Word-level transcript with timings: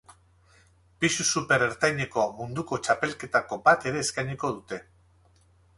Pisu 1.03 1.25
super 1.31 1.65
ertaineko 1.65 2.25
munduko 2.41 2.81
txapelketako 2.89 3.61
bat 3.69 3.87
ere 3.93 4.05
eskainiko 4.07 4.55
dute. 4.59 4.83